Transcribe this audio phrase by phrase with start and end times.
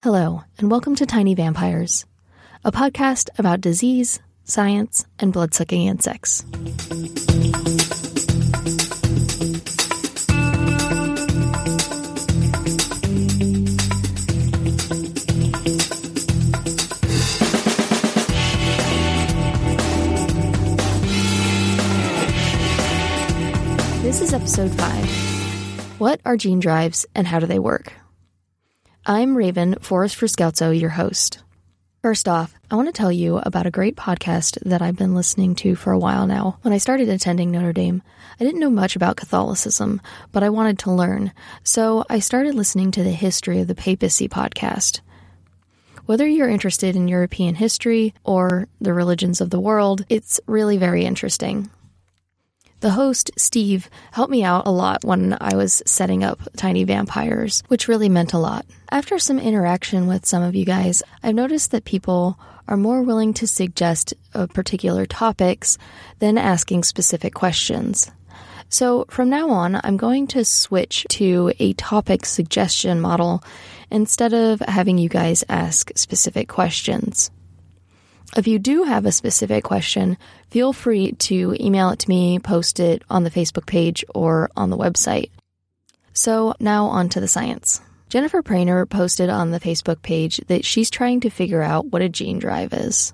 [0.00, 2.06] Hello, and welcome to Tiny Vampires,
[2.64, 6.42] a podcast about disease, science, and blood-sucking insects.
[24.02, 25.98] This is episode 5.
[25.98, 27.92] What are gene drives and how do they work?
[29.10, 31.38] I'm Raven, Forest for Scoutso, your host.
[32.02, 35.54] First off, I want to tell you about a great podcast that I've been listening
[35.54, 36.58] to for a while now.
[36.60, 38.02] When I started attending Notre Dame,
[38.38, 41.32] I didn't know much about Catholicism, but I wanted to learn,
[41.64, 45.00] so I started listening to the History of the Papacy podcast.
[46.04, 51.06] Whether you're interested in European history or the religions of the world, it's really very
[51.06, 51.70] interesting.
[52.80, 57.64] The host, Steve, helped me out a lot when I was setting up Tiny Vampires,
[57.66, 58.66] which really meant a lot.
[58.90, 63.34] After some interaction with some of you guys, I've noticed that people are more willing
[63.34, 65.76] to suggest uh, particular topics
[66.20, 68.12] than asking specific questions.
[68.68, 73.42] So from now on, I'm going to switch to a topic suggestion model
[73.90, 77.30] instead of having you guys ask specific questions.
[78.38, 80.16] If you do have a specific question,
[80.48, 84.70] feel free to email it to me, post it on the Facebook page or on
[84.70, 85.30] the website.
[86.12, 87.80] So now on to the science.
[88.08, 92.08] Jennifer Prainer posted on the Facebook page that she's trying to figure out what a
[92.08, 93.12] gene drive is.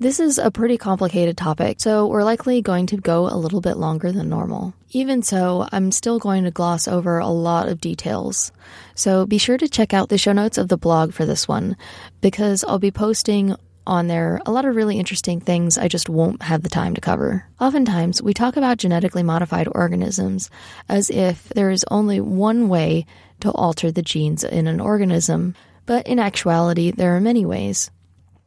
[0.00, 3.76] This is a pretty complicated topic, so we're likely going to go a little bit
[3.76, 4.74] longer than normal.
[4.90, 8.50] Even so, I'm still going to gloss over a lot of details.
[8.96, 11.76] So be sure to check out the show notes of the blog for this one,
[12.20, 13.54] because I'll be posting
[13.86, 17.00] on there a lot of really interesting things I just won't have the time to
[17.00, 17.46] cover.
[17.60, 20.50] Oftentimes, we talk about genetically modified organisms
[20.88, 23.06] as if there is only one way
[23.40, 25.54] to alter the genes in an organism,
[25.84, 27.90] but in actuality, there are many ways.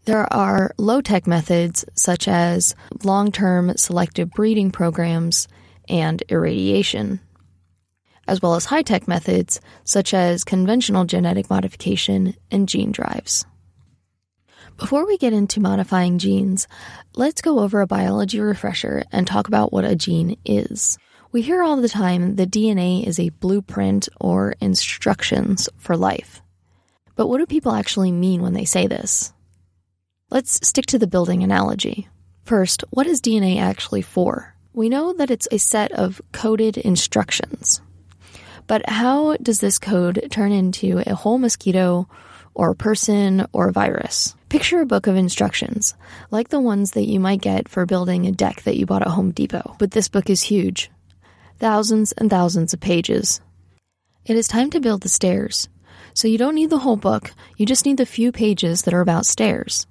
[0.05, 5.47] There are low tech methods such as long term selective breeding programs
[5.88, 7.19] and irradiation,
[8.27, 13.45] as well as high tech methods such as conventional genetic modification and gene drives.
[14.79, 16.66] Before we get into modifying genes,
[17.13, 20.97] let's go over a biology refresher and talk about what a gene is.
[21.34, 26.41] We hear all the time that DNA is a blueprint or instructions for life.
[27.18, 29.34] But what do people actually mean when they say this?
[30.31, 32.07] Let's stick to the building analogy.
[32.45, 34.56] First, what is DNA actually for?
[34.72, 37.81] We know that it's a set of coded instructions.
[38.66, 42.07] But how does this code turn into a whole mosquito
[42.59, 44.35] or person or virus?
[44.49, 45.95] Picture a book of instructions,
[46.29, 49.07] like the ones that you might get for building a deck that you bought at
[49.07, 49.77] Home Depot.
[49.79, 50.91] But this book is huge
[51.57, 53.41] thousands and thousands of pages.
[54.25, 55.69] It is time to build the stairs.
[56.13, 59.01] So you don't need the whole book, you just need the few pages that are
[59.01, 59.87] about stairs.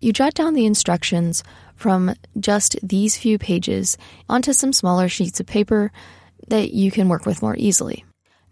[0.00, 1.44] You jot down the instructions
[1.76, 3.96] from just these few pages
[4.28, 5.92] onto some smaller sheets of paper
[6.48, 8.04] that you can work with more easily.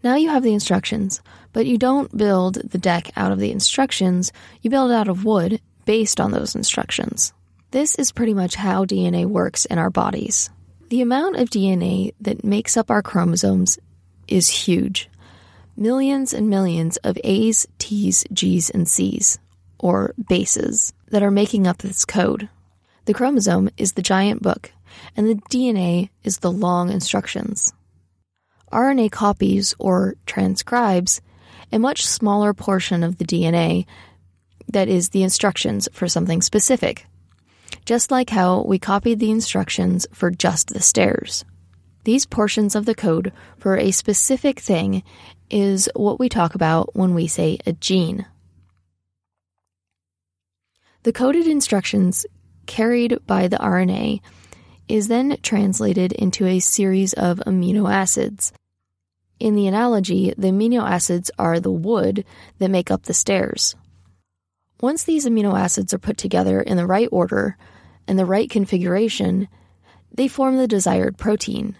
[0.03, 1.21] Now you have the instructions,
[1.53, 4.31] but you don't build the deck out of the instructions,
[4.61, 7.33] you build it out of wood based on those instructions.
[7.71, 10.49] This is pretty much how DNA works in our bodies.
[10.89, 13.79] The amount of DNA that makes up our chromosomes
[14.27, 15.09] is huge.
[15.77, 19.39] Millions and millions of A's, T's, G's, and C's,
[19.79, 22.49] or bases, that are making up this code.
[23.05, 24.71] The chromosome is the giant book,
[25.15, 27.73] and the DNA is the long instructions.
[28.71, 31.21] RNA copies or transcribes
[31.71, 33.85] a much smaller portion of the DNA
[34.67, 37.05] that is the instructions for something specific,
[37.85, 41.45] just like how we copied the instructions for just the stairs.
[42.03, 45.03] These portions of the code for a specific thing
[45.49, 48.25] is what we talk about when we say a gene.
[51.03, 52.25] The coded instructions
[52.65, 54.21] carried by the RNA
[54.87, 58.51] is then translated into a series of amino acids.
[59.41, 62.25] In the analogy, the amino acids are the wood
[62.59, 63.75] that make up the stairs.
[64.79, 67.57] Once these amino acids are put together in the right order
[68.07, 69.47] and the right configuration,
[70.13, 71.75] they form the desired protein.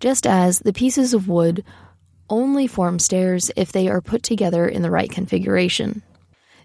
[0.00, 1.64] Just as the pieces of wood
[2.28, 6.02] only form stairs if they are put together in the right configuration.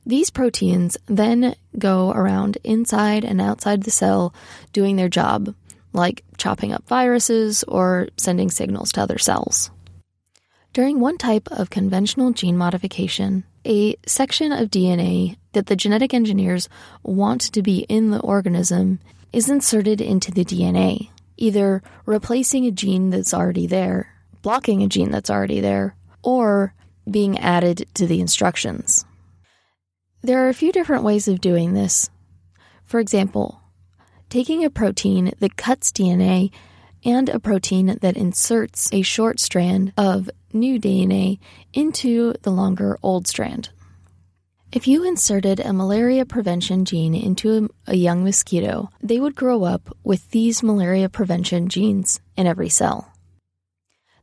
[0.06, 4.36] These proteins then go around inside and outside the cell
[4.74, 5.56] doing their job,
[5.94, 9.72] like chopping up viruses or sending signals to other cells.
[10.76, 16.68] During one type of conventional gene modification, a section of DNA that the genetic engineers
[17.02, 19.00] want to be in the organism
[19.32, 25.12] is inserted into the DNA, either replacing a gene that's already there, blocking a gene
[25.12, 26.74] that's already there, or
[27.10, 29.06] being added to the instructions.
[30.24, 32.10] There are a few different ways of doing this.
[32.84, 33.62] For example,
[34.30, 36.52] taking a protein that cuts DNA
[37.06, 41.40] and a protein that inserts a short strand of new DNA
[41.74, 43.70] into the longer old strand.
[44.72, 49.96] If you inserted a malaria prevention gene into a, young mosquito, they would grow up
[50.04, 53.14] with these malaria prevention genes in every cell.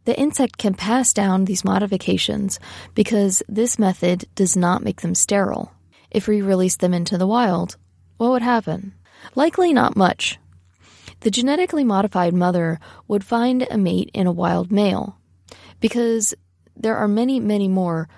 [0.05, 2.59] The insect can pass down these modifications
[2.95, 5.73] because this method does not make them sterile
[6.13, 7.77] if we release them into the wild,
[8.19, 8.95] what would happen?
[9.35, 10.39] Likely not much.
[11.23, 15.19] The genetically modified mother would find a mate in a wild male,
[15.81, 16.35] because
[16.77, 18.09] there are many, many more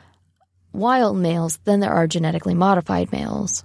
[0.72, 3.62] wild males than there are genetically modified males.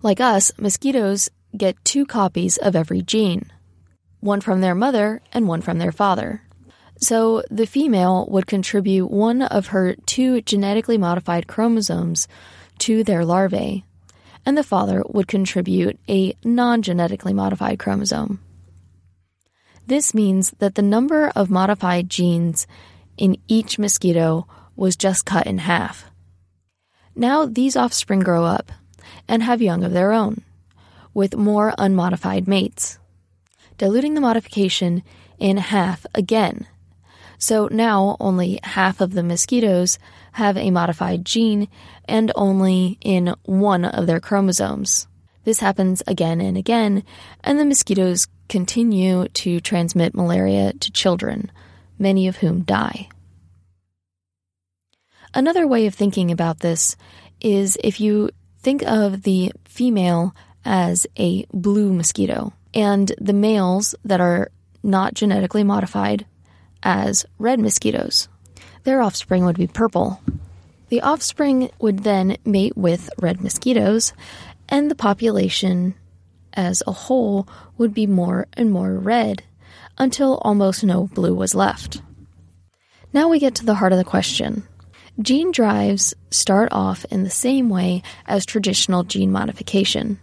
[0.00, 3.50] Like us, mosquitoes get two copies of every gene
[4.20, 6.42] one from their mother and one from their father.
[7.00, 12.28] So the female would contribute one of her two genetically modified chromosomes
[12.78, 13.84] to their larvae,
[14.46, 18.38] and the father would contribute a non genetically modified chromosome.
[19.92, 22.66] This means that the number of modified genes
[23.18, 26.06] in each mosquito was just cut in half.
[27.14, 28.72] Now these offspring grow up
[29.28, 30.44] and have young of their own,
[31.12, 32.98] with more unmodified mates,
[33.76, 35.02] diluting the modification
[35.38, 36.66] in half again.
[37.36, 39.98] So now only half of the mosquitoes
[40.32, 41.68] have a modified gene
[42.06, 45.06] and only in one of their chromosomes.
[45.44, 47.04] This happens again and again,
[47.44, 51.50] and the mosquitoes continue to transmit malaria to children,
[51.98, 53.08] many of whom die.
[55.32, 56.94] Another way of thinking about this
[57.40, 58.28] is if you
[58.58, 64.50] think of the female as a blue mosquito and the males that are
[64.82, 66.26] not genetically modified
[66.82, 68.28] as red mosquitoes
[68.84, 70.20] their offspring would be purple.
[70.88, 74.12] The offspring would then mate with red mosquitoes,
[74.68, 75.94] and the population
[76.54, 79.42] as a whole would be more and more red
[79.98, 82.02] until almost no blue was left.
[83.12, 84.66] Now we get to the heart of the question.
[85.20, 90.18] Gene drives start off in the same way as traditional gene modification.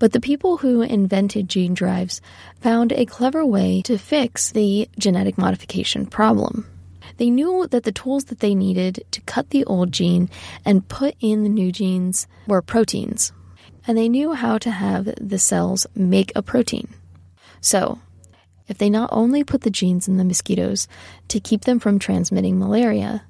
[0.00, 2.20] But the people who invented gene drives
[2.60, 6.66] found a clever way to fix the genetic modification problem.
[7.16, 10.30] They knew that the tools that they needed to cut the old gene
[10.64, 13.32] and put in the new genes were proteins.
[13.88, 16.88] And they knew how to have the cells make a protein.
[17.62, 17.98] So,
[18.68, 20.86] if they not only put the genes in the mosquitoes
[21.28, 23.24] to keep them from transmitting malaria,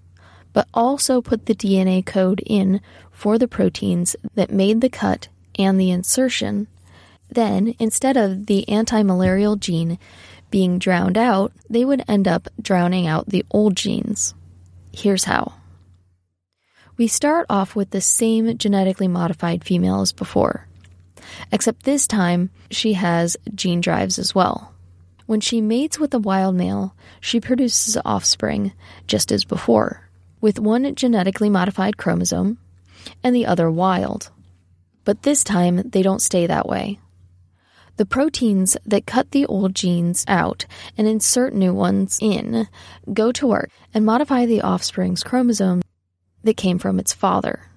[0.52, 2.80] but also put the DNA code in
[3.12, 6.66] for the proteins that made the cut and the insertion,
[7.30, 9.96] then instead of the anti malarial gene
[10.50, 14.34] being drowned out, they would end up drowning out the old genes.
[14.92, 15.52] Here's how.
[16.98, 20.66] We start off with the same genetically modified female as before,
[21.52, 24.74] except this time she has gene drives as well.
[25.26, 28.72] When she mates with a wild male, she produces offspring
[29.06, 30.08] just as before,
[30.40, 32.58] with one genetically modified chromosome
[33.22, 34.30] and the other wild.
[35.04, 36.98] But this time they don't stay that way.
[37.96, 42.66] The proteins that cut the old genes out and insert new ones in
[43.12, 45.82] go to work and modify the offspring's chromosome
[46.44, 47.68] that came from its father.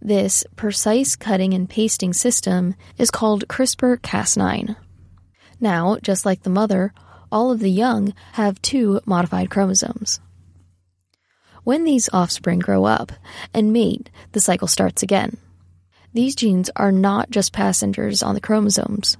[0.00, 4.76] This precise cutting and pasting system is called CRISPR Cas9.
[5.60, 6.92] Now, just like the mother,
[7.32, 10.20] all of the young have two modified chromosomes.
[11.64, 13.12] When these offspring grow up
[13.52, 15.36] and mate, the cycle starts again.
[16.14, 19.18] These genes are not just passengers on the chromosomes,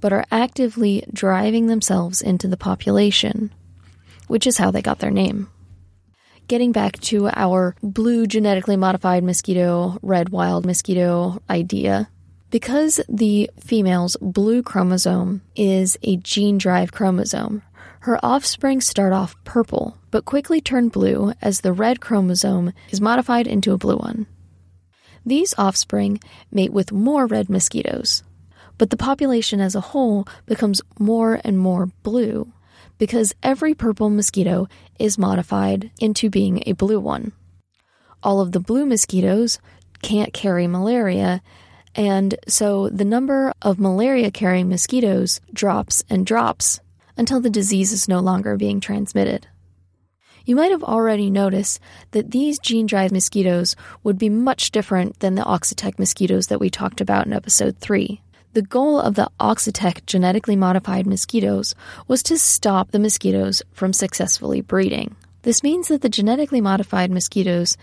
[0.00, 3.52] but are actively driving themselves into the population,
[4.26, 5.48] which is how they got their name.
[6.48, 12.08] Getting back to our blue genetically modified mosquito, red wild mosquito idea,
[12.48, 17.60] because the female's blue chromosome is a gene drive chromosome,
[18.00, 23.46] her offspring start off purple, but quickly turn blue as the red chromosome is modified
[23.46, 24.26] into a blue one.
[25.26, 26.18] These offspring
[26.50, 28.22] mate with more red mosquitoes,
[28.78, 32.50] but the population as a whole becomes more and more blue
[32.98, 37.32] because every purple mosquito is modified into being a blue one.
[38.22, 39.58] All of the blue mosquitoes
[40.02, 41.40] can't carry malaria,
[41.94, 46.80] and so the number of malaria carrying mosquitoes drops and drops
[47.16, 49.46] until the disease is no longer being transmitted.
[50.44, 51.78] You might have already noticed
[52.12, 56.70] that these gene drive mosquitoes would be much different than the Oxitec mosquitoes that we
[56.70, 58.22] talked about in episode 3.
[58.54, 61.74] The goal of the Oxitec genetically modified mosquitoes
[62.06, 65.16] was to stop the mosquitoes from successfully breeding.
[65.42, 67.76] This means that the genetically modified mosquitoes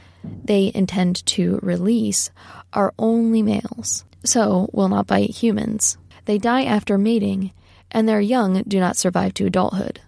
[0.44, 2.32] they intend to release
[2.74, 5.98] are only males, so will not bite humans.
[6.26, 7.52] They die after mating,
[7.92, 10.02] and their young do not survive to adulthood.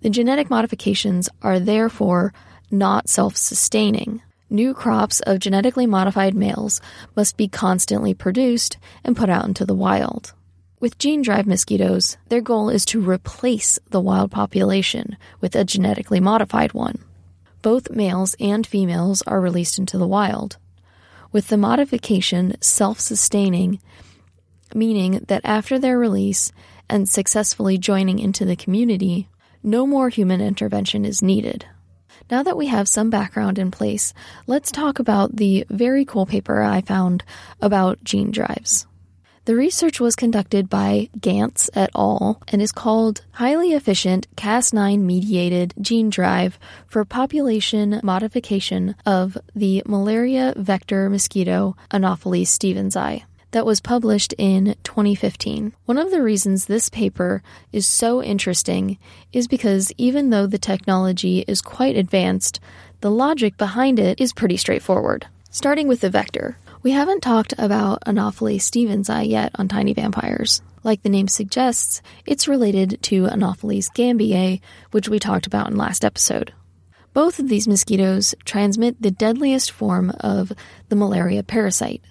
[0.00, 2.32] The genetic modifications are therefore
[2.70, 4.22] not self sustaining.
[4.52, 6.80] New crops of genetically modified males
[7.14, 10.32] must be constantly produced and put out into the wild.
[10.80, 16.18] With gene drive mosquitoes, their goal is to replace the wild population with a genetically
[16.18, 16.98] modified one.
[17.62, 20.56] Both males and females are released into the wild.
[21.30, 23.78] With the modification self sustaining,
[24.74, 26.50] meaning that after their release
[26.88, 29.28] and successfully joining into the community,
[29.62, 31.66] no more human intervention is needed.
[32.30, 34.14] Now that we have some background in place,
[34.46, 37.24] let's talk about the very cool paper I found
[37.60, 38.86] about gene drives.
[39.46, 42.40] The research was conducted by Gantz et al.
[42.48, 46.56] and is called Highly Efficient Cas9 Mediated Gene Drive
[46.86, 55.72] for Population Modification of the Malaria Vector Mosquito Anopheles stevensii that was published in 2015.
[55.84, 57.42] One of the reasons this paper
[57.72, 58.98] is so interesting
[59.32, 62.60] is because even though the technology is quite advanced,
[63.00, 65.26] the logic behind it is pretty straightforward.
[65.50, 66.56] Starting with the vector.
[66.82, 70.62] We haven't talked about Anopheles stevensii yet on Tiny Vampires.
[70.82, 74.60] Like the name suggests, it's related to Anopheles gambiae,
[74.92, 76.54] which we talked about in last episode.
[77.12, 80.52] Both of these mosquitoes transmit the deadliest form of
[80.88, 82.02] the malaria parasite,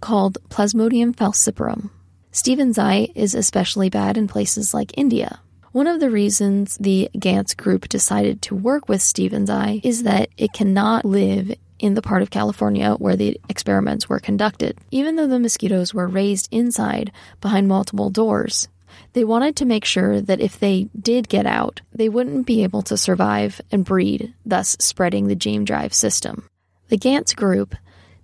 [0.00, 1.90] called Plasmodium falciparum.
[2.32, 5.40] Stevensii is especially bad in places like India.
[5.72, 10.52] One of the reasons the Gantz group decided to work with Stevensii is that it
[10.52, 14.78] cannot live in the part of California where the experiments were conducted.
[14.90, 18.68] Even though the mosquitoes were raised inside behind multiple doors,
[19.12, 22.82] they wanted to make sure that if they did get out, they wouldn't be able
[22.82, 26.48] to survive and breed, thus spreading the gene drive system.
[26.88, 27.74] The Gantz group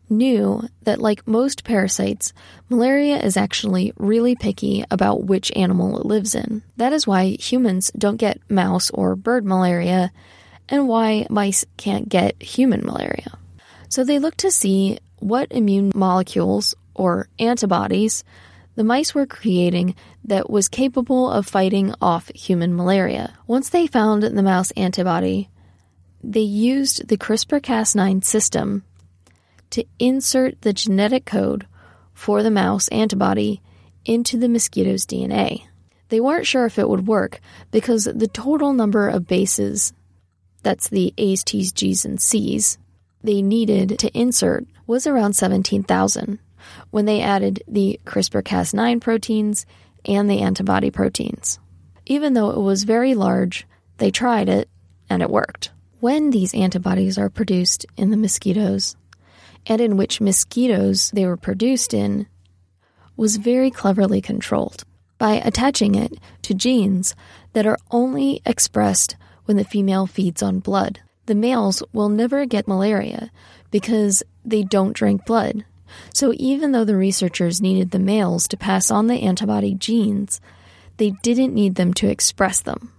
[0.08, 2.32] knew that, like most parasites,
[2.68, 6.62] malaria is actually really picky about which animal it lives in.
[6.76, 10.12] That is why humans don't get mouse or bird malaria,
[10.68, 13.38] and why mice can't get human malaria.
[13.88, 18.24] So they looked to see what immune molecules or antibodies
[18.76, 19.94] the mice were creating
[20.24, 23.32] that was capable of fighting off human malaria.
[23.46, 25.48] Once they found the mouse antibody,
[26.22, 28.84] they used the CRISPR Cas9 system
[29.70, 31.66] to insert the genetic code
[32.14, 33.60] for the mouse antibody
[34.04, 35.64] into the mosquito's DNA.
[36.08, 39.92] They weren't sure if it would work because the total number of bases
[40.62, 42.78] that's the A's, T's, G's, and C's
[43.22, 46.38] they needed to insert was around 17,000
[46.90, 49.66] when they added the CRISPR Cas9 proteins
[50.04, 51.58] and the antibody proteins.
[52.06, 53.66] Even though it was very large,
[53.98, 54.68] they tried it
[55.10, 55.70] and it worked.
[56.00, 58.96] When these antibodies are produced in the mosquitoes,
[59.66, 62.26] and in which mosquitoes they were produced in
[63.16, 64.84] was very cleverly controlled
[65.18, 67.14] by attaching it to genes
[67.52, 71.00] that are only expressed when the female feeds on blood.
[71.26, 73.30] The males will never get malaria
[73.70, 75.64] because they don't drink blood.
[76.12, 80.40] So even though the researchers needed the males to pass on the antibody genes,
[80.98, 82.92] they didn't need them to express them.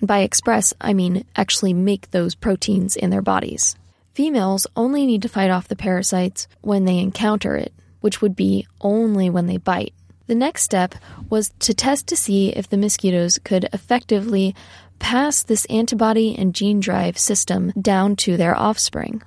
[0.00, 3.76] And by express, I mean actually make those proteins in their bodies.
[4.18, 8.66] Females only need to fight off the parasites when they encounter it, which would be
[8.80, 9.94] only when they bite.
[10.26, 10.96] The next step
[11.30, 14.56] was to test to see if the mosquitoes could effectively
[14.98, 19.22] pass this antibody and gene drive system down to their offspring.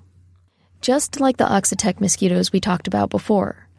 [0.81, 3.69] Just like the Oxitec mosquitoes we talked about before,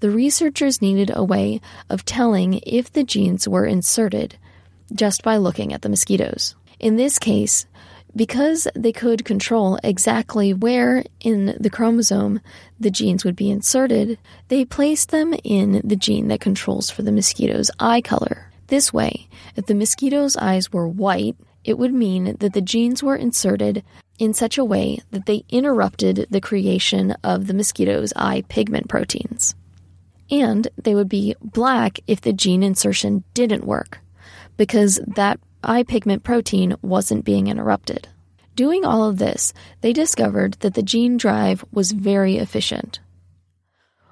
[0.00, 1.60] the researchers needed a way
[1.90, 4.38] of telling if the genes were inserted
[4.94, 6.54] just by looking at the mosquitoes.
[6.80, 7.66] In this case,
[8.14, 12.40] because they could control exactly where in the chromosome
[12.78, 17.12] the genes would be inserted, they placed them in the gene that controls for the
[17.12, 18.50] mosquito's eye color.
[18.66, 23.16] This way, if the mosquito's eyes were white, it would mean that the genes were
[23.16, 23.84] inserted
[24.18, 29.54] in such a way that they interrupted the creation of the mosquito's eye pigment proteins.
[30.30, 34.00] And they would be black if the gene insertion didn't work,
[34.56, 38.08] because that eye pigment protein wasn't being interrupted.
[38.54, 43.00] Doing all of this, they discovered that the gene drive was very efficient.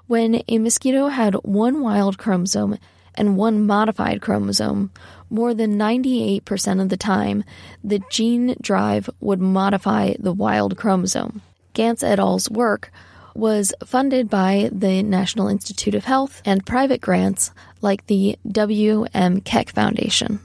[0.07, 2.77] When a mosquito had one wild chromosome
[3.15, 4.91] and one modified chromosome,
[5.29, 7.43] more than 98% of the time,
[7.83, 11.41] the gene drive would modify the wild chromosome.
[11.73, 12.91] Ganz et al.'s work
[13.35, 19.41] was funded by the National Institute of Health and private grants like the W.M.
[19.41, 20.39] Keck Foundation.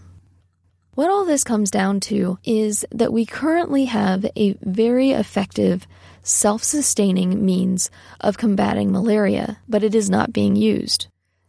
[0.96, 5.86] What all this comes down to is that we currently have a very effective,
[6.22, 11.08] self sustaining means of combating malaria, but it is not being used.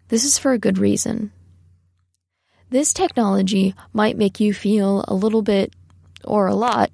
[0.10, 1.32] This is for a good reason.
[2.72, 5.74] This technology might make you feel a little bit,
[6.26, 6.92] or a lot,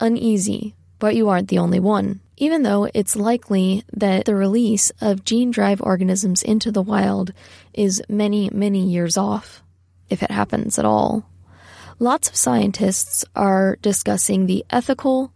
[0.00, 2.18] uneasy, but you aren't the only one.
[2.36, 7.32] Even though it's likely that the release of gene drive organisms into the wild
[7.72, 9.62] is many, many years off,
[10.10, 11.28] if it happens at all.
[12.02, 15.32] Lots of scientists are discussing the ethical,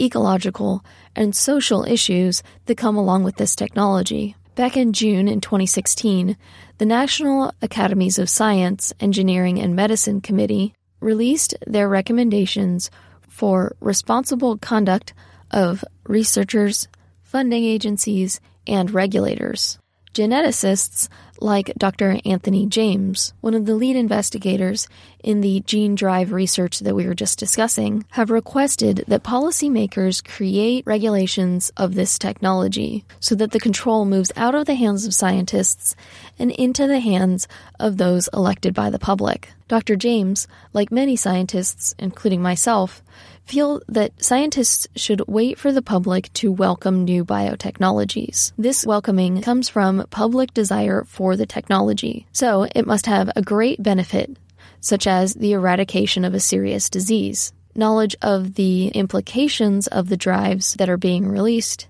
[0.00, 0.84] ecological,
[1.14, 4.34] and social issues that come along with this technology.
[4.56, 6.36] Back in June in 2016,
[6.78, 12.90] the National Academies of Science, Engineering, and Medicine Committee released their recommendations
[13.28, 15.14] for responsible conduct
[15.52, 16.88] of researchers,
[17.22, 19.78] funding agencies, and regulators.
[20.14, 21.08] Geneticists
[21.40, 22.18] like Dr.
[22.24, 24.88] Anthony James, one of the lead investigators
[25.22, 30.86] in the gene drive research that we were just discussing, have requested that policymakers create
[30.86, 35.94] regulations of this technology so that the control moves out of the hands of scientists
[36.38, 37.48] and into the hands
[37.78, 39.52] of those elected by the public.
[39.68, 39.96] Dr.
[39.96, 43.02] James, like many scientists, including myself,
[43.44, 48.52] feel that scientists should wait for the public to welcome new biotechnologies.
[48.58, 53.82] This welcoming comes from public desire for the technology, so it must have a great
[53.82, 54.36] benefit,
[54.80, 60.74] such as the eradication of a serious disease, knowledge of the implications of the drives
[60.74, 61.88] that are being released,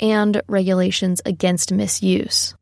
[0.00, 2.54] and regulations against misuse.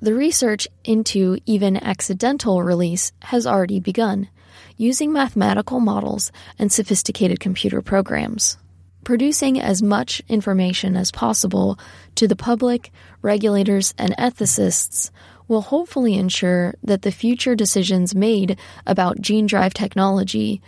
[0.00, 4.28] The research into even accidental release has already begun
[4.76, 8.58] using mathematical models and sophisticated computer programs.
[9.04, 11.76] Producing as much information as possible
[12.14, 15.10] to the public, regulators, and ethicists
[15.48, 20.62] will hopefully ensure that the future decisions made about gene drive technology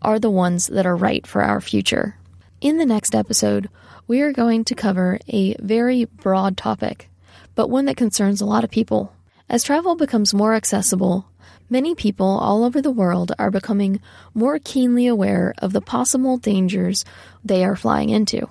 [0.00, 2.16] are the ones that are right for our future.
[2.60, 3.68] In the next episode,
[4.06, 7.10] we are going to cover a very broad topic,
[7.56, 9.12] but one that concerns a lot of people.
[9.48, 11.26] As travel becomes more accessible,
[11.72, 13.98] Many people all over the world are becoming
[14.34, 17.02] more keenly aware of the possible dangers
[17.42, 18.46] they are flying into.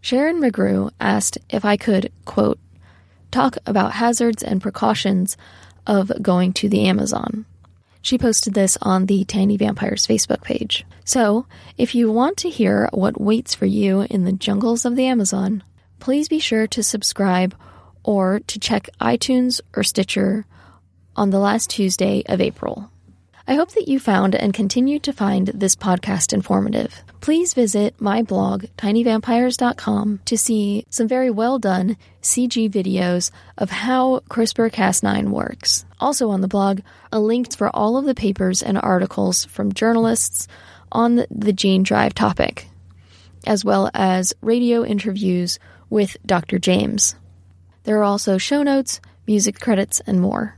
[0.00, 2.60] Sharon McGrew asked if I could, quote,
[3.32, 5.36] talk about hazards and precautions
[5.84, 7.44] of going to the Amazon.
[8.02, 10.86] She posted this on the Tiny Vampires Facebook page.
[11.04, 15.06] So, if you want to hear what waits for you in the jungles of the
[15.06, 15.64] Amazon,
[15.98, 17.52] please be sure to subscribe
[18.04, 20.46] or to check iTunes or Stitcher
[21.20, 22.90] on the last Tuesday of April.
[23.46, 27.02] I hope that you found and continue to find this podcast informative.
[27.20, 34.20] Please visit my blog, tinyvampires.com, to see some very well done CG videos of how
[34.30, 35.84] CRISPR Cas9 works.
[36.00, 36.80] Also on the blog,
[37.12, 40.48] a link for all of the papers and articles from journalists
[40.90, 42.66] on the gene drive topic,
[43.46, 45.58] as well as radio interviews
[45.90, 46.58] with Dr.
[46.58, 47.14] James.
[47.84, 50.56] There are also show notes, music credits, and more.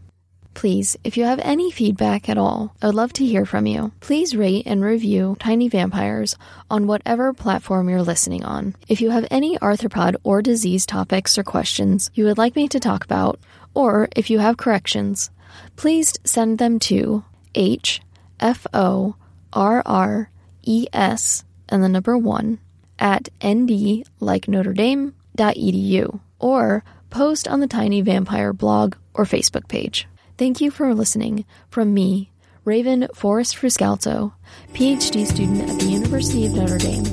[0.54, 3.92] Please, if you have any feedback at all, I would love to hear from you.
[4.00, 6.36] Please rate and review Tiny Vampires
[6.70, 8.76] on whatever platform you're listening on.
[8.88, 12.78] If you have any arthropod or disease topics or questions you would like me to
[12.80, 13.40] talk about,
[13.74, 15.30] or if you have corrections,
[15.76, 18.00] please send them to H
[18.38, 19.16] F O
[19.52, 20.30] R R
[20.62, 22.58] E S and the number one
[22.98, 29.68] at nd like Notre Dame edu or post on the Tiny Vampire blog or Facebook
[29.68, 30.06] page.
[30.42, 32.32] Thank you for listening from me,
[32.64, 34.32] Raven Forrest Fruscalzo,
[34.72, 37.04] PhD student at the University of Notre Dame,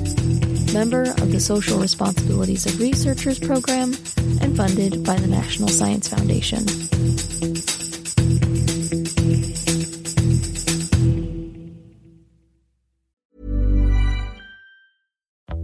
[0.74, 3.94] member of the Social Responsibilities of Researchers program,
[4.40, 6.66] and funded by the National Science Foundation.